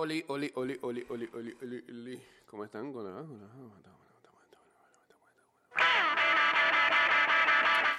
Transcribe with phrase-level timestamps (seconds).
[0.00, 2.22] Oli, oli, oli, oli, oli, oli, oli, oli.
[2.50, 2.90] ¿Cómo están?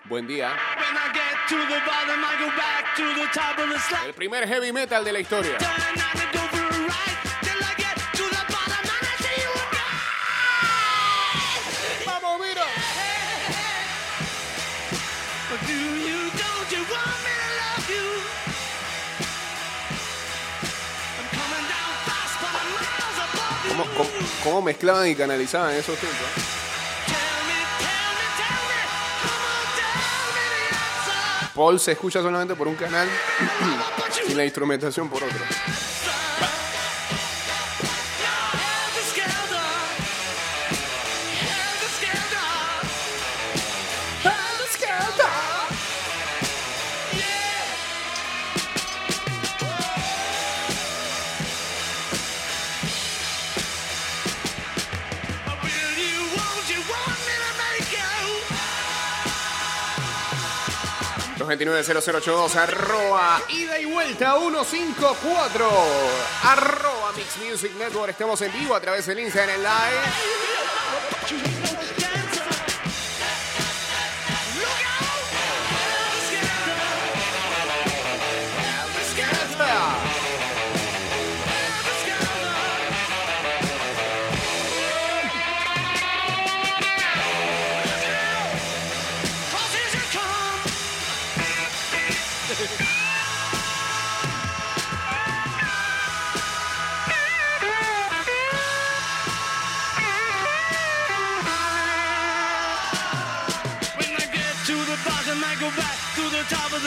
[0.09, 0.57] Buen día.
[4.07, 5.57] El primer heavy metal de la historia.
[24.43, 26.27] ¿Cómo, mezclaban y canalizaban esos tiempos?
[31.53, 33.07] Paul se escucha solamente por un canal
[34.29, 35.39] y la instrumentación por otro.
[61.57, 65.69] 229-0082, arroba ida y vuelta 154,
[66.43, 68.11] arroba Mix Music Network.
[68.11, 70.40] Estamos en vivo a través del Instagram Live.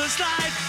[0.05, 0.64] The top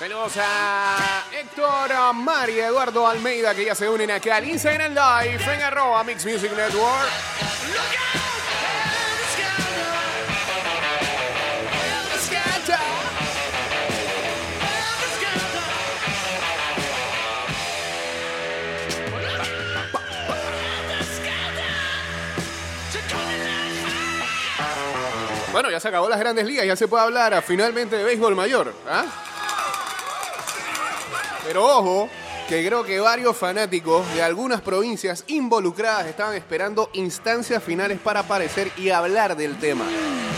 [0.00, 5.54] Saludos a Héctor, a María Eduardo Almeida que ya se unen acá al Instagram Live
[5.54, 7.10] en arroba Mix Music Network.
[25.52, 28.34] Bueno, ya se acabó las grandes ligas, ya se puede hablar ah, finalmente de béisbol
[28.34, 28.72] mayor.
[28.88, 29.29] ¿ah?
[31.50, 32.08] Pero ojo,
[32.48, 38.70] que creo que varios fanáticos de algunas provincias involucradas estaban esperando instancias finales para aparecer
[38.76, 39.84] y hablar del tema.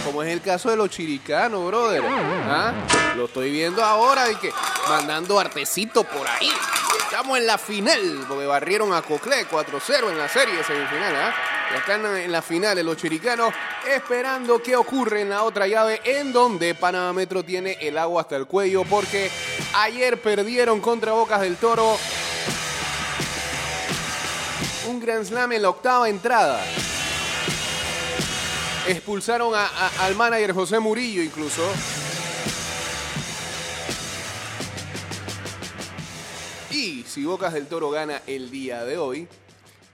[0.07, 2.03] Como es el caso de los chiricanos, brother.
[2.03, 2.73] ¿ah?
[3.15, 4.55] Lo estoy viendo ahora y que
[4.89, 6.49] mandando artecito por ahí.
[7.05, 11.15] Estamos en la final, porque barrieron a Coclé 4-0 en la serie semifinal.
[11.15, 11.35] ¿ah?
[11.73, 13.53] Ya están en la final los chiricanos
[13.87, 18.37] esperando qué ocurre en la otra llave en donde Panamá Metro tiene el agua hasta
[18.37, 19.31] el cuello porque
[19.75, 21.97] ayer perdieron contra Bocas del Toro
[24.89, 26.63] un Grand Slam en la octava entrada.
[28.89, 31.63] Expulsaron a- al manager José Murillo incluso.
[36.71, 39.29] Y si Bocas del Toro gana el día de hoy,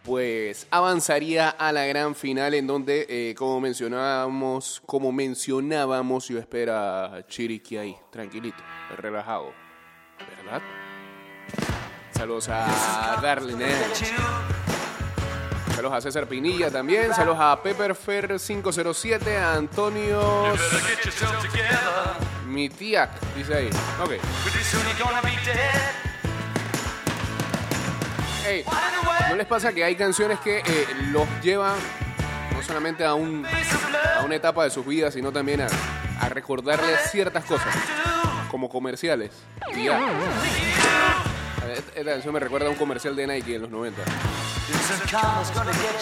[0.05, 7.25] pues avanzaría a la gran final en donde, eh, como mencionábamos, como mencionábamos, yo espera
[7.29, 8.57] Chiriqui ahí, tranquilito,
[8.97, 9.53] relajado,
[10.43, 10.63] ¿verdad?
[12.13, 13.73] Saludos a Darlene,
[15.75, 20.21] saludos a César Pinilla también, saludos a Pepperfer 507, a Antonio
[21.43, 21.79] together.
[22.47, 23.71] Mitiak, dice ahí.
[24.03, 24.13] Ok.
[28.45, 28.65] Hey,
[29.29, 31.77] ¿no les pasa que hay canciones que eh, los llevan
[32.55, 35.69] no solamente a, un, a una etapa de sus vidas, sino también a,
[36.21, 37.73] a recordarles ciertas cosas,
[38.51, 39.31] como comerciales?
[39.77, 39.87] Y
[41.97, 44.03] Esta canción me recuerda a un comercial de Nike en los 90.
[44.05, 45.99] Some karma's gonna get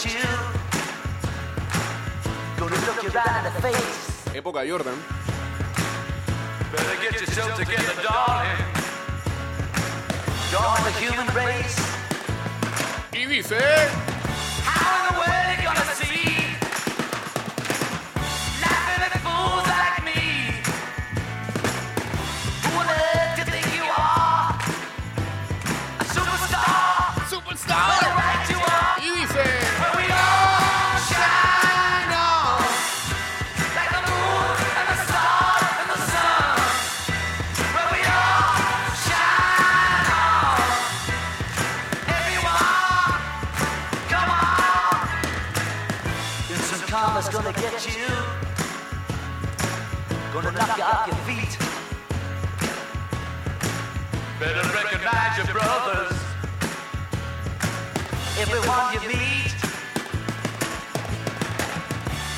[58.38, 59.52] Everyone you meet.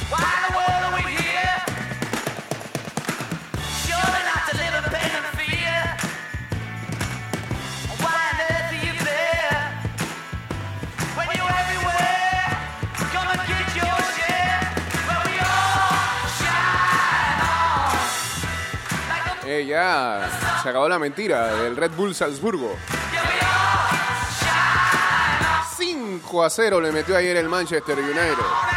[0.09, 1.59] Why in the world are we here?
[3.83, 5.79] Surely not to live in pain and fear.
[7.99, 9.59] Why on earth are you there?
[11.19, 12.47] When you're everywhere,
[13.12, 14.61] come and get your share.
[15.09, 17.91] Where we all shine on.
[19.11, 20.31] Like a Eh, ya
[20.62, 22.77] se acabó la mentira del Red Bull Salzburgo.
[26.29, 28.68] 5 a 0 le metió ayer el Manchester United.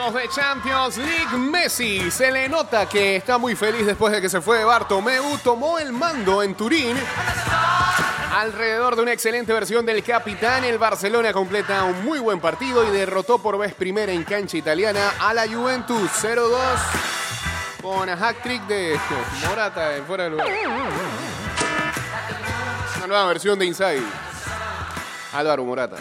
[0.00, 1.36] De Champions League.
[1.36, 5.38] Messi se le nota que está muy feliz después de que se fue de Bartomeu.
[5.44, 6.96] Tomó el mando en Turín.
[8.34, 12.90] Alrededor de una excelente versión del capitán, el Barcelona completa un muy buen partido y
[12.90, 16.50] derrotó por vez primera en cancha italiana a la Juventus 0-2
[17.82, 18.98] con a hack trick de
[19.46, 20.48] Morata en fuera de lugar.
[22.96, 24.02] Una nueva versión de Inside.
[25.34, 25.98] Álvaro Morata.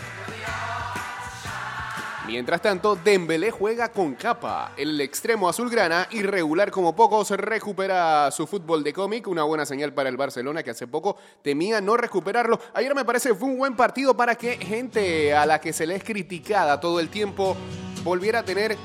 [2.29, 4.73] Mientras tanto, Dembélé juega con capa.
[4.77, 9.27] El extremo azulgrana, irregular como pocos, recupera su fútbol de cómic.
[9.27, 12.59] Una buena señal para el Barcelona que hace poco temía no recuperarlo.
[12.75, 15.95] Ayer me parece fue un buen partido para que gente a la que se le
[15.95, 17.57] es criticada todo el tiempo
[18.03, 18.77] volviera a tener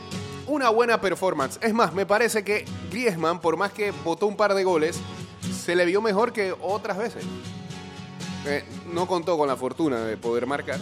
[0.46, 1.58] una buena performance.
[1.60, 4.98] Es más, me parece que Griezmann, por más que botó un par de goles,
[5.42, 7.24] se le vio mejor que otras veces.
[8.46, 10.78] Eh, no contó con la fortuna de poder marcar.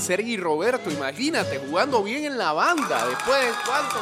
[0.00, 3.96] Sergi Roberto, imagínate, jugando bien en la banda, después de cuánto.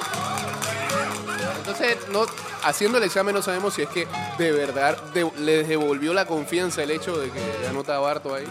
[1.58, 2.24] Entonces, no,
[2.64, 4.06] haciendo el examen no sabemos si es que
[4.38, 8.34] de verdad de- le devolvió la confianza el hecho de que ya no estaba harto
[8.34, 8.44] ahí.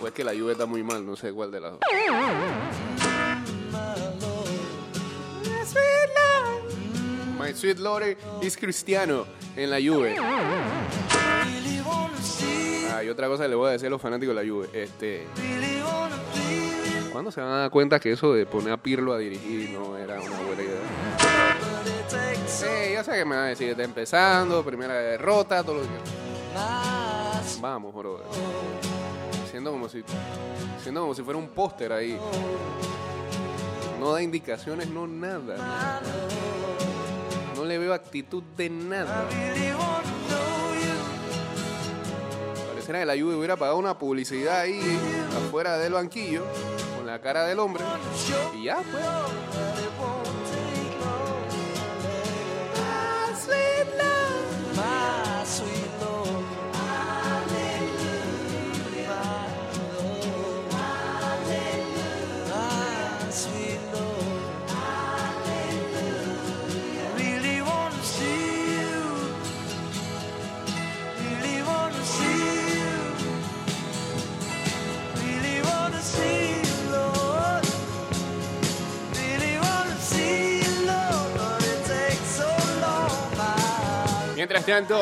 [0.00, 1.80] O es que la lluvia está muy mal, no sé cuál de las dos.
[7.38, 9.26] My sweet Lord is cristiano
[9.56, 10.16] en la Juve.
[12.94, 14.68] Ah, y otra cosa que le voy a decir a los fanáticos de la Juve.
[14.72, 15.26] Este,
[17.12, 19.98] ¿Cuándo se van a dar cuenta que eso de poner a Pirlo a dirigir no
[19.98, 20.80] era una buena idea?
[22.46, 25.88] Sí, yo sé que me van a decir, está empezando, primera derrota, todo lo que...
[27.60, 28.22] Vamos, bro.
[29.50, 30.02] Siendo como si,
[30.82, 32.18] siendo como si fuera un póster ahí.
[34.00, 36.00] No da indicaciones, no nada.
[37.54, 39.28] No le veo actitud de nada.
[42.68, 44.80] Pareciera que la Juve hubiera pagado una publicidad ahí
[45.46, 46.44] afuera del banquillo
[47.12, 47.84] la cara del hombre
[48.54, 50.61] y ya pues.
[84.42, 84.98] Mientras tanto,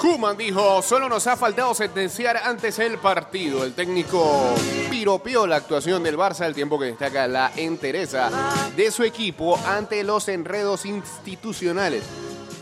[0.00, 3.62] Kuman dijo, solo nos ha faltado sentenciar antes el partido.
[3.62, 4.56] El técnico
[4.90, 8.28] piropeó la actuación del Barça al tiempo que destaca la entereza
[8.74, 12.02] de su equipo ante los enredos institucionales.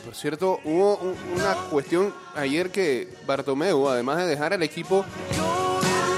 [0.04, 5.06] Por cierto, hubo un- una cuestión ayer que Bartomeu, además de dejar al equipo,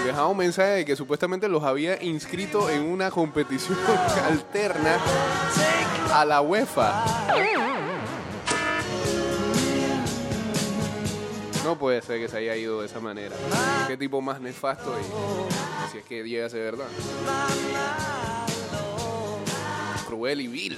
[0.04, 3.78] dejaba un mensaje de que supuestamente los había inscrito en una competición
[4.28, 4.98] alterna
[6.12, 7.04] a la UEFA.
[11.70, 13.36] No puede ser que se haya ido de esa manera.
[13.86, 16.88] Qué tipo más nefasto y si es que llega a ser verdad.
[20.08, 20.76] Cruel y vil.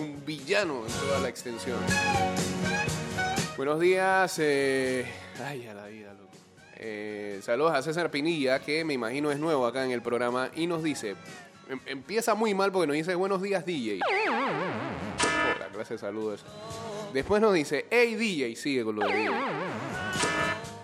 [0.00, 1.78] un villano en toda la extensión.
[3.56, 4.34] Buenos días.
[4.38, 5.06] eh,
[5.42, 6.28] Ay, a la vida, loco.
[6.76, 10.66] Eh, saludos a César Pinilla, que me imagino es nuevo acá en el programa, y
[10.66, 11.16] nos dice,
[11.70, 14.00] em- empieza muy mal porque nos dice buenos días DJ.
[14.30, 16.44] Oh, la clase saludos.
[17.14, 19.30] Después nos dice, hey DJ, sigue con lo de DJ.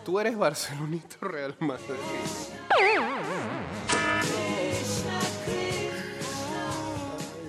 [0.05, 1.97] Tú eres Barcelonito Real Madrid.
[2.69, 2.99] Ay,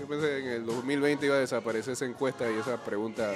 [0.09, 3.31] pensé que en el 2020 iba a desaparecer esa encuesta y esa pregunta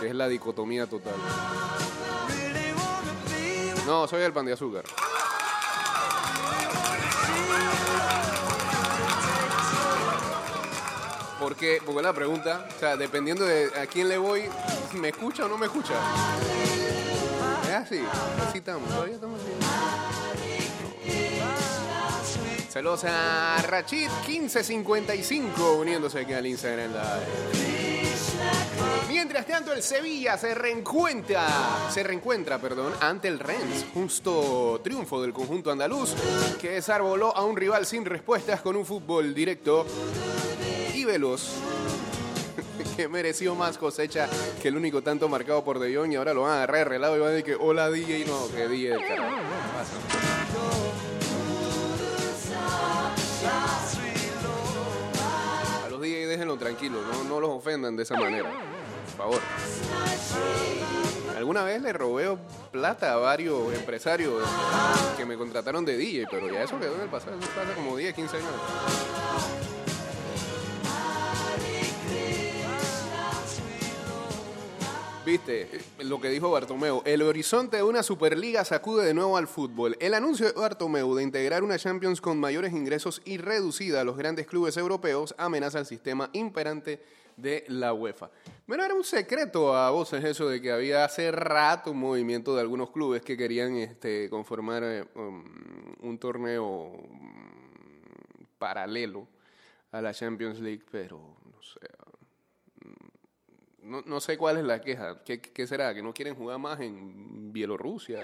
[0.00, 1.14] que es la dicotomía total.
[3.86, 4.84] No, soy el pan de azúcar.
[11.38, 14.44] Porque, porque la pregunta, o sea, dependiendo de a quién le voy,
[14.94, 15.92] ¿me escucha o no me escucha?
[17.68, 18.00] Es así,
[18.48, 19.12] así estamos, así.
[22.70, 26.90] Saludos a Rachid1555 uniéndose aquí al Instagram.
[29.08, 31.46] Mientras tanto, el Sevilla se reencuentra,
[31.90, 33.86] se reencuentra, perdón, ante el Rennes.
[33.94, 36.14] Justo triunfo del conjunto andaluz
[36.60, 39.86] que desarboló a un rival sin respuestas con un fútbol directo
[42.96, 44.28] que mereció más cosecha
[44.60, 47.16] que el único tanto marcado por De Jong y ahora lo van a agarrar relado
[47.16, 49.36] y van a decir que hola DJ, no, que DJ del carajo.
[49.36, 49.42] ¿Qué
[49.78, 49.92] pasa?
[55.84, 58.50] A los DJ déjenlo tranquilo, no, no los ofendan de esa manera.
[58.50, 59.40] Por favor.
[61.36, 62.36] Alguna vez le robé
[62.72, 64.42] plata a varios empresarios
[65.16, 67.96] que me contrataron de DJ, pero ya eso quedó en el pasado, eso hace como
[67.96, 68.50] 10, 15 años.
[75.26, 75.68] Viste,
[76.04, 79.96] lo que dijo Bartomeu, el horizonte de una Superliga sacude de nuevo al fútbol.
[79.98, 84.16] El anuncio de Bartomeu de integrar una Champions con mayores ingresos y reducida a los
[84.16, 87.02] grandes clubes europeos amenaza el sistema imperante
[87.36, 88.30] de la UEFA.
[88.68, 92.60] Bueno, era un secreto a voces eso de que había hace rato un movimiento de
[92.60, 95.42] algunos clubes que querían este, conformar eh, um,
[96.02, 99.26] un torneo um, paralelo
[99.90, 101.18] a la Champions League, pero
[101.52, 101.80] no sé,
[103.86, 105.22] no, no sé cuál es la queja.
[105.24, 105.94] ¿Qué, ¿Qué será?
[105.94, 108.22] ¿Que no quieren jugar más en Bielorrusia?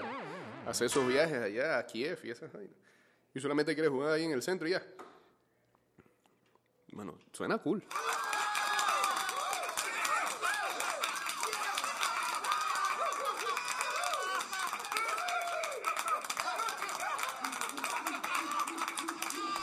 [0.67, 2.75] Hacer esos viajes allá a Kiev y esas vainas.
[3.33, 4.83] Y solamente quieres jugar ahí en el centro y ya.
[6.91, 7.81] Bueno, suena cool.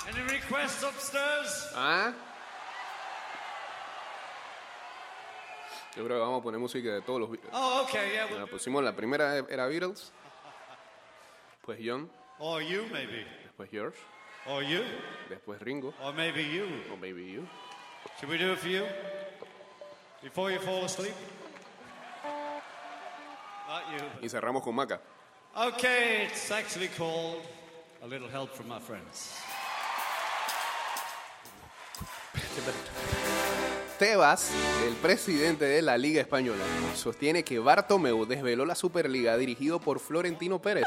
[0.09, 1.73] Any requests upstairs?
[1.77, 2.13] ¿Ah?
[6.01, 7.31] Yo creo que vamos a poner música de todos los...
[7.31, 8.47] Be- Oh, okay, yeah.
[8.47, 10.11] Pusimos, la primera era Beatles,
[11.61, 13.27] pues John, or you, maybe.
[13.45, 13.99] después George,
[14.47, 14.81] Or you.
[15.29, 16.65] después Ringo, Or maybe you.
[16.91, 17.47] o Maybe You.
[18.19, 18.87] Should we do it for you?
[20.23, 21.13] Before you fall asleep?
[23.69, 24.03] Not you.
[24.23, 25.03] Y cerramos con Maca.
[25.55, 27.43] Okay, it's actually called
[28.03, 29.37] A Little Help from My Friends.
[34.01, 34.51] Tebas,
[34.89, 36.65] el presidente de la Liga Española,
[36.95, 40.85] sostiene que Bartomeu desveló la Superliga dirigido por Florentino Pérez.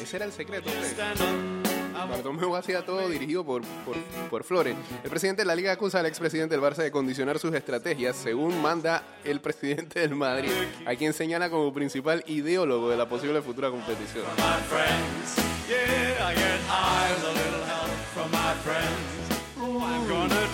[0.00, 0.70] Ese era el secreto.
[0.70, 1.64] would
[2.10, 3.96] Bartomeu hacía todo dirigido por, por,
[4.30, 4.76] por Flore.
[5.02, 8.62] El presidente de la Liga acusa al expresidente del Barça de condicionar sus estrategias según
[8.62, 10.52] manda el presidente del Madrid,
[10.86, 14.24] a quien señala como principal ideólogo de la posible futura competición.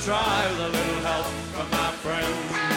[0.04, 2.70] Try with a little help from my friends.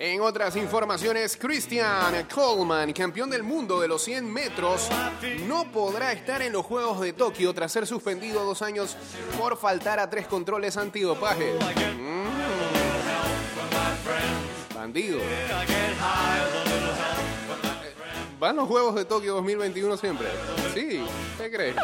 [0.00, 4.88] En otras informaciones, Christian Coleman, campeón del mundo de los 100 metros,
[5.46, 8.96] no podrá estar en los Juegos de Tokio tras ser suspendido dos años
[9.38, 11.56] por faltar a tres controles antidopaje.
[11.96, 12.24] Mm,
[14.74, 15.18] bandido.
[18.38, 20.28] ¿Van los Juegos de Tokio 2021 siempre?
[20.72, 21.04] Sí,
[21.36, 21.76] ¿qué crees?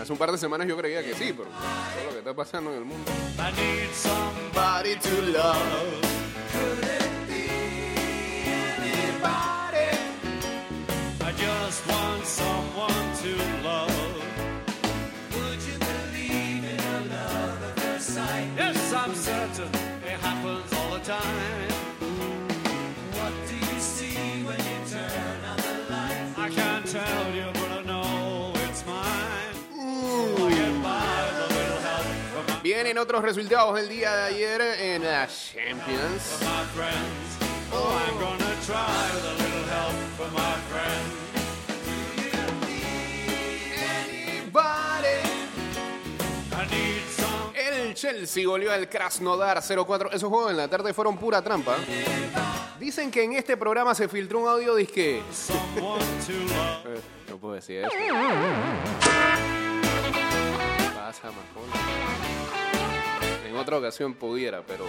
[0.00, 2.70] Hace un par de semanas yo creía que sí, pero todo lo que está pasando
[2.70, 3.10] en el mundo.
[3.38, 5.56] I need somebody to love.
[11.20, 13.90] I just want someone to love.
[15.32, 17.10] Would you believe in?
[18.56, 19.68] Yes, I'm certain
[20.04, 21.65] it happens all the time.
[32.76, 36.38] Vienen otros resultados del día de ayer en la Champions.
[47.54, 50.10] El Chelsea goleó al Krasnodar 0-4.
[50.12, 51.76] Esos juegos en la tarde fueron pura trampa.
[52.78, 55.22] Dicen que en este programa se filtró un audio disque.
[56.28, 57.90] Eh, No puedo decir eso.
[60.94, 61.30] Pasa.
[63.58, 64.84] Otra ocasión pudiera, pero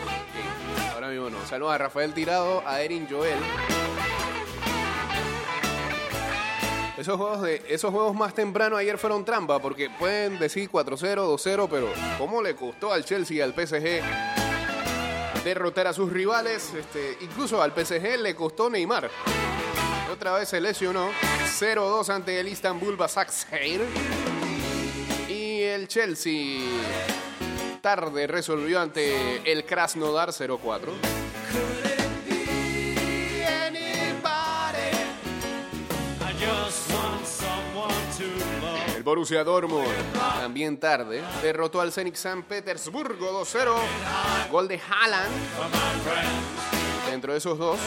[0.94, 1.46] ahora mismo no.
[1.46, 3.40] Saludos a Rafael Tirado, a Erin Joel.
[6.98, 11.68] Esos juegos, de, esos juegos más temprano ayer fueron trampa, porque pueden decir 4-0, 2-0,
[11.70, 14.02] pero ¿cómo le costó al Chelsea y al PSG
[15.44, 16.74] derrotar a sus rivales?
[16.74, 19.10] Este, incluso al PSG le costó Neymar.
[20.12, 21.10] Otra vez se lesionó.
[21.60, 23.82] 0-2 ante el Istanbul Basaksehir.
[25.30, 26.62] Y el Chelsea
[27.88, 30.90] tarde resolvió ante el Krasnodar 0-4.
[36.20, 38.26] I just want someone to
[38.62, 38.98] love.
[38.98, 39.88] El Borussia Dortmund,
[40.38, 43.74] también tarde, derrotó al Zenit San Petersburgo 2-0.
[44.52, 46.77] Gol de Haaland.
[47.18, 47.80] Dentro de esos dos,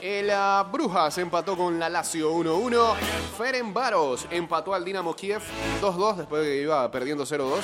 [0.00, 2.94] el ah, Brujas empató con la Lazio 1-1.
[3.36, 5.42] Ferenbaros empató al Dinamo Kiev
[5.82, 7.62] 2-2 después de que iba perdiendo 0-2.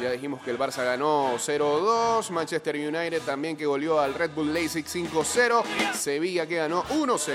[0.00, 2.30] Ya dijimos que el Barça ganó 0-2.
[2.30, 5.62] Manchester United también que goleó al Red Bull Leipzig 5-0.
[5.92, 7.34] Sevilla que ganó 1-0.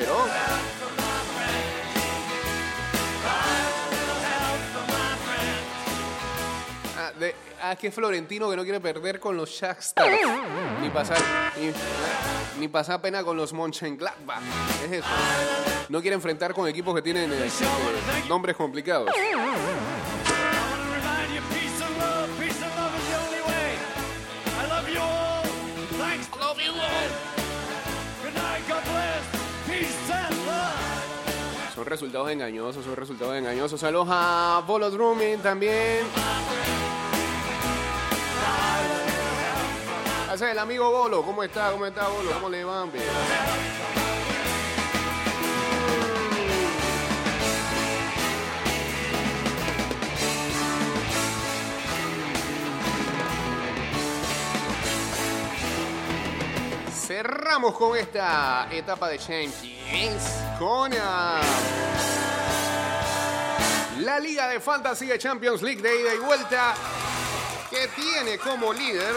[7.22, 10.12] De, ah, que Florentino que no quiere perder con los Shakhtar.
[10.82, 11.18] Ni pasar,
[12.60, 14.42] ni, pasar pena con los Mönchengladbach.
[14.84, 15.08] Es eso.
[15.90, 17.50] No quiere enfrentar con equipos que tienen eh,
[18.28, 19.14] nombres complicados.
[31.76, 33.80] Son resultados engañosos, son resultados engañosos.
[33.80, 36.06] Saludos a Volodrumin también.
[40.50, 41.22] El amigo Bolo.
[41.22, 41.72] ¿Cómo está?
[41.72, 42.32] ¿Cómo está Bolo?
[42.32, 42.92] ¿Cómo le van?
[42.92, 43.06] Bien.
[56.92, 60.24] Cerramos con esta etapa de Champions
[60.58, 61.40] con ah,
[64.00, 66.74] la Liga de Fantasy de Champions League de ida y vuelta
[67.70, 69.14] que tiene como líder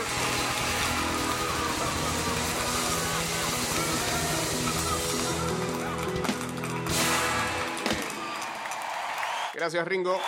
[9.65, 10.21] Gracias Ringo.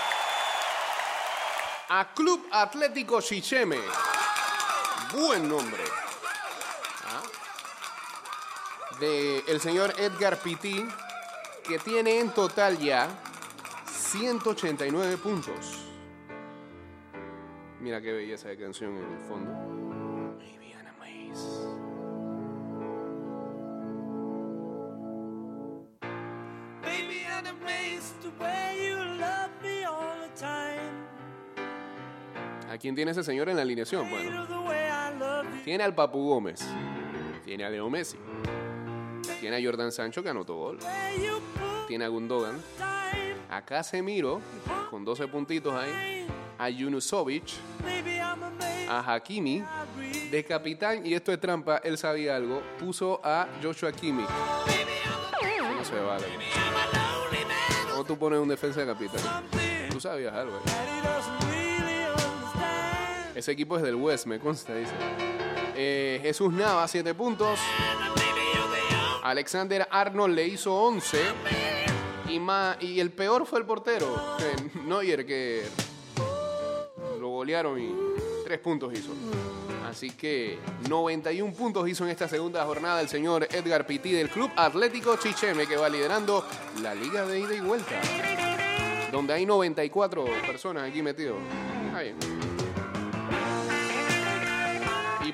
[1.91, 3.77] A Club Atlético Chicheme.
[5.13, 5.83] Buen nombre.
[8.99, 10.89] de el señor Edgar Pitti,
[11.69, 13.11] que tiene en total ya
[13.93, 15.85] 189 puntos.
[17.81, 19.76] Mira qué belleza de canción en el fondo.
[32.87, 34.09] Quién tiene ese señor en la alineación?
[34.09, 34.47] Bueno,
[35.65, 36.65] tiene al Papu Gómez,
[37.45, 38.17] tiene a Leo Messi,
[39.41, 40.79] tiene a Jordan Sancho que anotó gol,
[41.89, 42.63] tiene a Gundogan,
[43.51, 44.41] a Casemiro
[44.89, 47.55] con 12 puntitos ahí, a Yunusovic,
[48.89, 49.65] a Hakimi,
[50.31, 53.91] de capitán, y esto es trampa, él sabía algo, puso a Joshua.
[53.91, 56.27] Eso no se vale.
[57.91, 59.45] ¿Cómo tú pones un defensa de capitán?
[59.91, 60.59] Tú sabías algo.
[60.59, 61.66] eh.
[63.37, 64.95] Ese equipo es del West, me consta, dice.
[65.77, 67.61] Eh, Jesús Nava, 7 puntos.
[69.23, 71.19] Alexander Arnold le hizo 11.
[72.31, 72.41] Y,
[72.87, 74.07] y el peor fue el portero,
[74.41, 75.65] eh, Neuer, que
[77.21, 77.95] lo golearon y
[78.47, 79.13] 3 puntos hizo.
[79.87, 84.51] Así que 91 puntos hizo en esta segunda jornada el señor Edgar Pitti del Club
[84.57, 86.43] Atlético Chicheme, que va liderando
[86.81, 88.01] la liga de ida y vuelta.
[89.13, 91.37] Donde hay 94 personas aquí metidos.
[91.87, 92.56] Y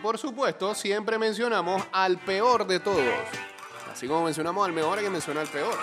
[0.02, 2.98] por supuesto, siempre mencionamos al peor de todos.
[3.90, 5.74] Así como mencionamos al mejor, hay que mencionar al peor.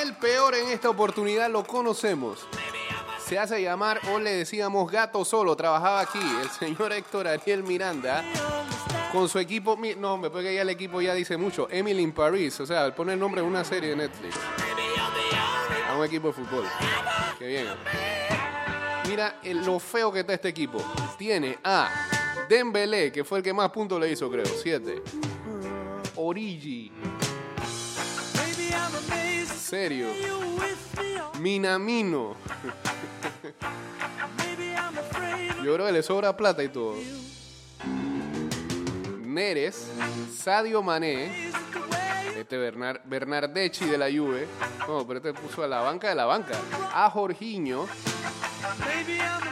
[0.00, 2.46] El peor en esta oportunidad lo conocemos.
[3.24, 8.24] Se hace llamar, o le decíamos gato solo, trabajaba aquí, el señor Héctor Ariel Miranda,
[9.12, 12.12] con su equipo, no, me puede que ya el equipo ya dice mucho, Emily in
[12.12, 14.36] Paris, o sea, pone el nombre de una serie de Netflix
[15.96, 16.64] un equipo de fútbol.
[17.38, 17.66] Qué bien.
[19.08, 20.82] Mira lo feo que está este equipo.
[21.18, 21.90] Tiene a
[22.48, 25.02] Dembélé, que fue el que más puntos le hizo, creo, 7.
[26.16, 26.92] Origi,
[29.72, 30.08] serio.
[31.40, 32.36] Minamino.
[35.64, 36.94] Yo creo que le sobra plata y todo.
[39.24, 39.88] Neres,
[40.36, 41.50] Sadio Mané,
[42.52, 44.46] este Bernard, Bernardeschi de la Juve.
[44.86, 46.52] No, pero este puso a la banca de la banca.
[46.92, 47.86] A Jorginho.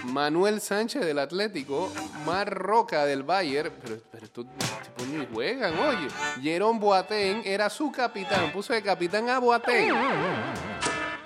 [0.04, 1.90] Manuel Sánchez del Atlético.
[2.26, 3.72] Mar Roca del Bayern.
[3.82, 4.44] Pero, pero estos
[4.84, 6.08] tipos ni juegan, oye.
[6.42, 8.52] Jerón Boateng era su capitán.
[8.52, 9.94] Puso de capitán a Boateng.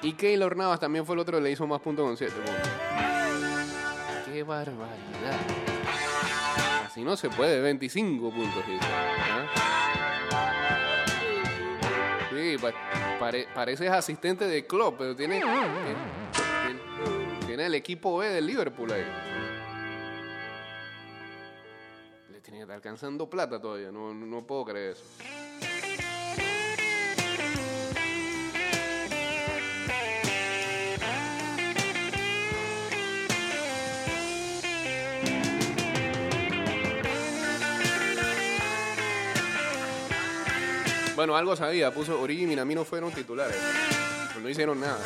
[0.03, 2.55] Y Keylor Navas también fue el otro que le hizo más puntos con 7 puntos.
[4.33, 5.41] ¡Qué barbaridad!
[6.87, 8.65] Así no se puede, 25 puntos.
[8.65, 9.74] dice.
[12.59, 15.43] Pareces asistente de club, pero tiene,
[17.47, 19.05] tiene, el equipo B del Liverpool ahí.
[22.31, 25.05] Le tiene que estar alcanzando plata todavía, no, no puedo creer eso.
[41.25, 43.57] Bueno, algo sabía, puso Origi y Minamino fueron titulares.
[44.29, 44.99] Pero no hicieron nada.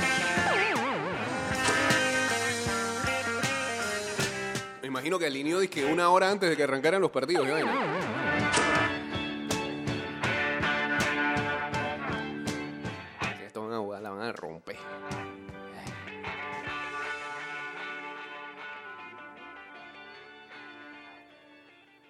[4.83, 7.47] Me imagino que alineó que una hora antes de que arrancaran los partidos.
[13.47, 14.77] Esto van a jugar, la van a romper.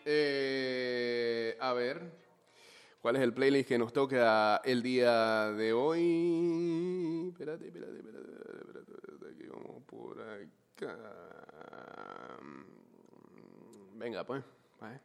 [0.06, 2.27] Eh, a ver,
[3.00, 7.28] ¿cuál es el playlist que nos toca el día de hoy?
[7.30, 10.98] Espérate, espérate, espérate, espérate, espérate, espérate, aquí vamos por acá.
[13.94, 14.44] Venga, pues.
[14.82, 15.00] va.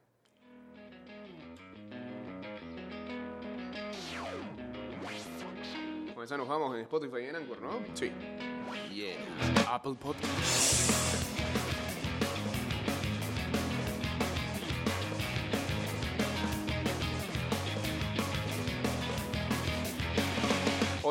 [6.13, 7.79] Con esa nos vamos en Spotify y en Anchor, ¿no?
[7.95, 8.11] Sí.
[8.93, 9.73] Yeah.
[9.73, 11.42] Apple Podcast.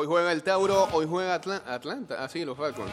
[0.03, 2.17] Hoy juega el Tauro, hoy juega Atla- Atlanta.
[2.19, 2.91] Ah, sí, los Falcons.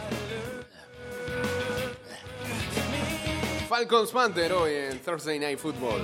[3.69, 6.03] Falcons Panther hoy en Thursday Night Football.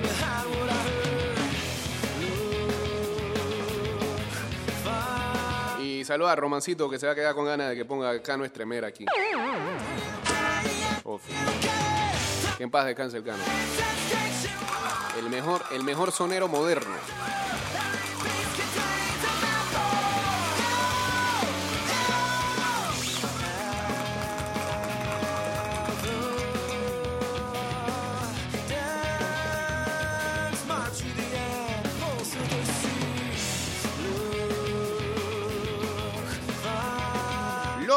[5.80, 8.44] Y saluda a Romancito que se va a quedar con ganas de que ponga Cano
[8.44, 9.04] Estremera aquí.
[12.56, 13.42] Que en paz descanse el Cano.
[15.18, 16.94] El mejor, el mejor sonero moderno.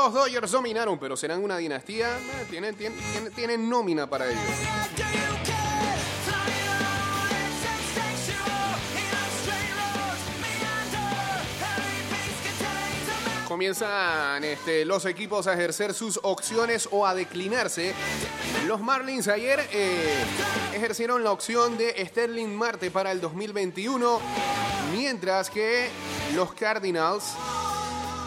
[0.10, 2.18] Los Dodgers dominaron, pero serán una dinastía.
[2.18, 2.98] Eh, Tienen, tienen,
[3.36, 4.42] tienen, nómina para ellos.
[13.48, 17.94] Comienzan este, los equipos a ejercer sus opciones o a declinarse.
[18.66, 20.24] Los Marlins ayer eh,
[20.74, 24.20] ejercieron la opción de Sterling Marte para el 2021,
[24.92, 25.88] mientras que
[26.34, 27.26] los Cardinals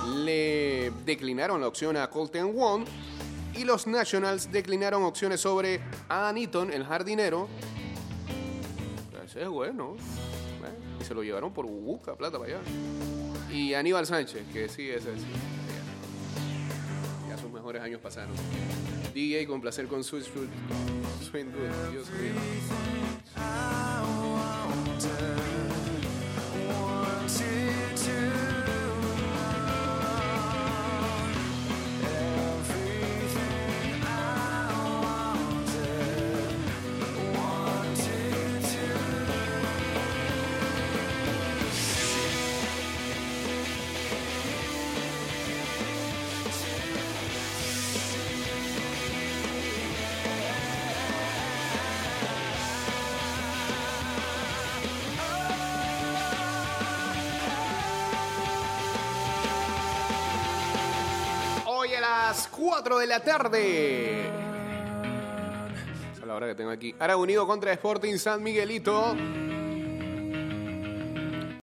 [0.06, 2.84] le declinaron la opción a Colton Wong
[3.54, 7.48] y los Nationals declinaron opciones sobre Adam Eaton, el jardinero.
[9.24, 9.96] Ese es bueno.
[11.00, 12.62] Y se lo llevaron por busca plata para allá.
[13.52, 15.26] Y Aníbal Sánchez, que sí, ese sí.
[17.28, 18.34] Ya, sus mejores años pasaron.
[19.14, 20.50] DJ con placer con Fruit.
[21.30, 22.32] Sweet Good, Dios mío.
[62.02, 64.22] Las 4 de la tarde.
[66.10, 66.92] Esa es la hora que tengo aquí.
[66.98, 69.14] Ara Unido contra Sporting San Miguelito.